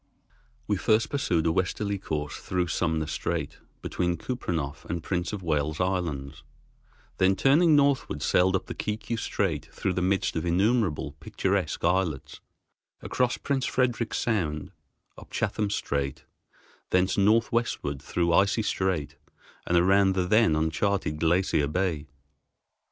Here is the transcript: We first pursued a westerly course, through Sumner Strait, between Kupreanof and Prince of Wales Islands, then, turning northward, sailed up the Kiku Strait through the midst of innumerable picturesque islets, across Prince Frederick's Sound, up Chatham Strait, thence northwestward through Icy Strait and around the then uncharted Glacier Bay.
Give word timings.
We 0.65 0.77
first 0.77 1.11
pursued 1.11 1.45
a 1.45 1.51
westerly 1.51 1.99
course, 1.99 2.37
through 2.37 2.69
Sumner 2.69 3.05
Strait, 3.05 3.59
between 3.83 4.17
Kupreanof 4.17 4.83
and 4.85 5.03
Prince 5.03 5.31
of 5.31 5.43
Wales 5.43 5.79
Islands, 5.79 6.41
then, 7.19 7.35
turning 7.35 7.75
northward, 7.75 8.23
sailed 8.23 8.55
up 8.55 8.65
the 8.65 8.73
Kiku 8.73 9.15
Strait 9.15 9.67
through 9.71 9.93
the 9.93 10.01
midst 10.01 10.35
of 10.35 10.43
innumerable 10.43 11.11
picturesque 11.19 11.83
islets, 11.83 12.39
across 13.03 13.37
Prince 13.37 13.67
Frederick's 13.67 14.17
Sound, 14.17 14.71
up 15.19 15.29
Chatham 15.29 15.69
Strait, 15.69 16.23
thence 16.89 17.15
northwestward 17.15 18.01
through 18.01 18.33
Icy 18.33 18.63
Strait 18.63 19.17
and 19.67 19.77
around 19.77 20.13
the 20.15 20.25
then 20.25 20.55
uncharted 20.55 21.19
Glacier 21.19 21.67
Bay. 21.67 22.07